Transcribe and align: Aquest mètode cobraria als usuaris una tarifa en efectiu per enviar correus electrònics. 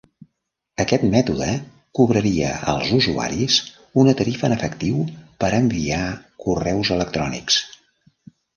Aquest 0.83 1.03
mètode 1.09 1.49
cobraria 1.99 2.53
als 2.73 2.89
usuaris 3.01 3.59
una 4.05 4.17
tarifa 4.23 4.49
en 4.49 4.57
efectiu 4.57 5.05
per 5.45 5.53
enviar 5.61 6.03
correus 6.47 6.95
electrònics. 6.99 7.63